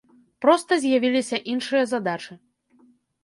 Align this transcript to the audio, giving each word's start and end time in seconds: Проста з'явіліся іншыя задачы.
Проста 0.45 0.73
з'явіліся 0.85 1.39
іншыя 1.53 1.83
задачы. 1.93 2.33